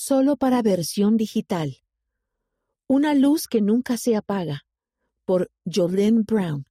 [0.00, 1.78] solo para versión digital.
[2.86, 4.62] Una luz que nunca se apaga,
[5.24, 6.66] por Jolene Brown,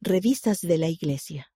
[0.00, 1.52] Revistas de la Iglesia.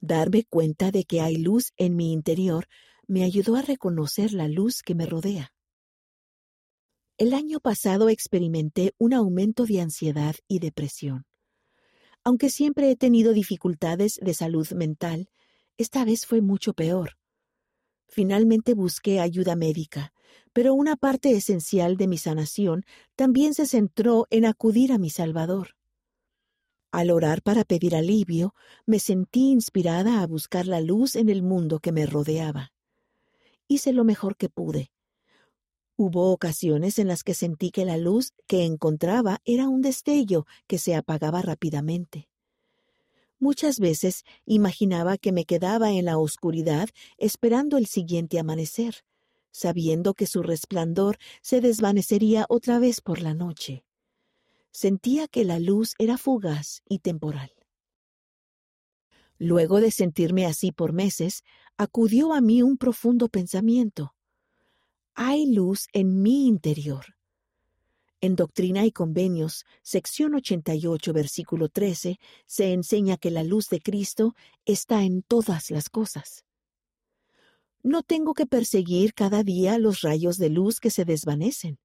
[0.00, 2.68] Darme cuenta de que hay luz en mi interior
[3.08, 5.52] me ayudó a reconocer la luz que me rodea.
[7.18, 11.26] El año pasado experimenté un aumento de ansiedad y depresión.
[12.22, 15.28] Aunque siempre he tenido dificultades de salud mental,
[15.76, 17.16] esta vez fue mucho peor.
[18.14, 20.12] Finalmente busqué ayuda médica,
[20.52, 22.84] pero una parte esencial de mi sanación
[23.16, 25.70] también se centró en acudir a mi Salvador.
[26.92, 28.54] Al orar para pedir alivio,
[28.86, 32.72] me sentí inspirada a buscar la luz en el mundo que me rodeaba.
[33.66, 34.92] Hice lo mejor que pude.
[35.96, 40.78] Hubo ocasiones en las que sentí que la luz que encontraba era un destello que
[40.78, 42.28] se apagaba rápidamente.
[43.38, 46.88] Muchas veces imaginaba que me quedaba en la oscuridad
[47.18, 49.04] esperando el siguiente amanecer,
[49.50, 53.84] sabiendo que su resplandor se desvanecería otra vez por la noche.
[54.70, 57.52] Sentía que la luz era fugaz y temporal.
[59.38, 61.42] Luego de sentirme así por meses,
[61.76, 64.14] acudió a mí un profundo pensamiento.
[65.14, 67.04] Hay luz en mi interior.
[68.24, 74.34] En Doctrina y Convenios, sección 88, versículo 13, se enseña que la luz de Cristo
[74.64, 76.46] está en todas las cosas.
[77.82, 81.78] No tengo que perseguir cada día los rayos de luz que se desvanecen.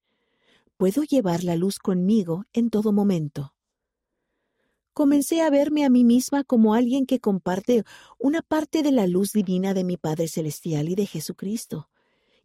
[0.77, 3.53] Puedo llevar la luz conmigo en todo momento.
[4.93, 7.83] Comencé a verme a mí misma como alguien que comparte
[8.17, 11.89] una parte de la luz divina de mi Padre Celestial y de Jesucristo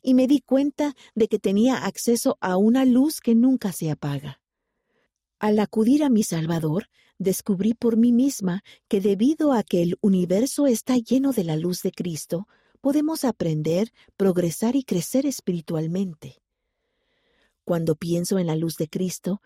[0.04, 4.42] y me di cuenta de que tenía acceso a una luz que nunca se apaga.
[5.40, 6.88] Al acudir a mi Salvador,
[7.18, 11.80] descubrí por mí misma que debido a que el universo está lleno de la luz
[11.80, 12.46] de Cristo,
[12.82, 16.42] podemos aprender, progresar y crecer espiritualmente.
[17.64, 19.40] Cuando pienso en la luz de Cristo,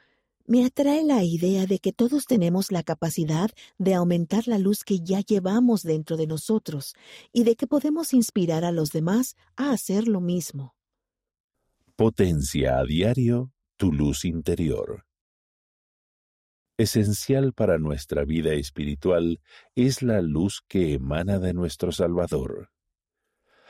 [0.49, 5.01] me atrae la idea de que todos tenemos la capacidad de aumentar la luz que
[5.01, 6.95] ya llevamos dentro de nosotros
[7.35, 10.75] y de que podemos inspirar a los demás a hacer lo mismo.
[11.97, 15.05] Potencia a diario tu luz interior.
[16.79, 19.41] Esencial para nuestra vida espiritual
[19.75, 22.71] es la luz que emana de nuestro Salvador.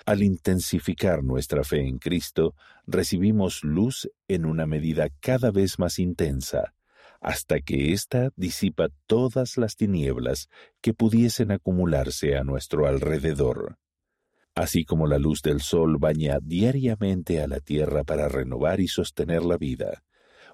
[0.08, 2.54] Al intensificar nuestra fe en Cristo,
[2.86, 6.72] recibimos luz en una medida cada vez más intensa,
[7.20, 10.48] hasta que ésta disipa todas las tinieblas
[10.80, 13.76] que pudiesen acumularse a nuestro alrededor.
[14.54, 19.42] Así como la luz del sol baña diariamente a la tierra para renovar y sostener
[19.42, 20.04] la vida,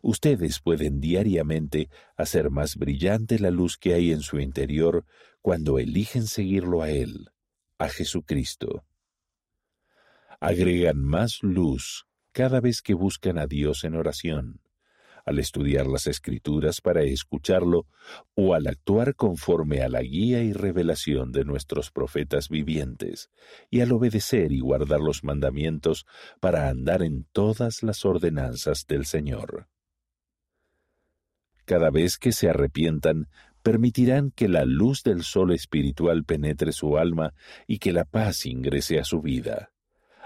[0.03, 5.07] ustedes pueden diariamente hacer más brillante la luz que hay en su interior
[5.41, 7.31] cuando eligen seguirlo a Él,
[7.79, 8.85] a Jesucristo
[10.41, 14.61] agregan más luz cada vez que buscan a Dios en oración,
[15.25, 17.87] al estudiar las escrituras para escucharlo
[18.35, 23.31] o al actuar conforme a la guía y revelación de nuestros profetas vivientes,
[23.71, 26.07] y al obedecer y guardar los mandamientos
[26.41, 29.69] para andar en todas las ordenanzas del Señor.
[31.65, 33.29] Cada vez que se arrepientan,
[33.63, 37.33] permitirán que la luz del sol espiritual penetre su alma
[37.67, 39.71] y que la paz ingrese a su vida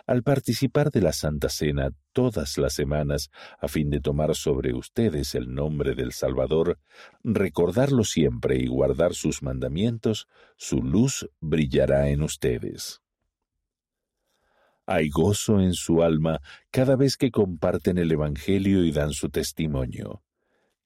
[0.08, 3.30] al participar de la Santa Cena todas las semanas
[3.60, 6.78] a fin de tomar sobre ustedes el nombre del Salvador,
[7.22, 10.26] recordarlo siempre y guardar sus mandamientos,
[10.56, 13.02] su luz brillará en ustedes.
[14.86, 20.22] Hay gozo en su alma cada vez que comparten el Evangelio y dan su testimonio.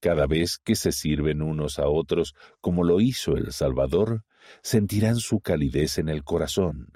[0.00, 4.24] Cada vez que se sirven unos a otros como lo hizo el Salvador,
[4.62, 6.88] sentirán su calidez en el corazón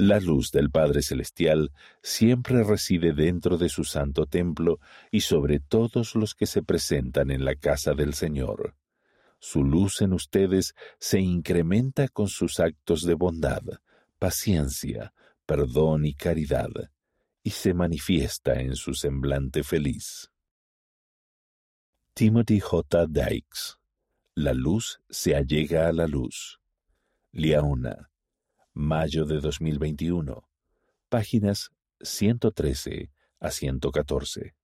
[0.00, 1.72] la luz del Padre Celestial
[2.02, 4.80] siempre reside dentro de su santo templo
[5.10, 8.76] y sobre todos los que se presentan en la casa del Señor.
[9.38, 13.62] Su luz en ustedes se incrementa con sus actos de bondad,
[14.18, 15.12] paciencia,
[15.46, 16.70] perdón y caridad,
[17.42, 20.30] y se manifiesta en su semblante feliz.
[22.14, 23.06] Timothy J.
[23.06, 23.78] Dykes
[24.34, 26.60] La luz se allega a la luz.
[27.32, 28.09] Liaona
[28.72, 30.42] mayo de 2021,
[31.08, 31.70] páginas
[32.00, 34.54] 113 a 114.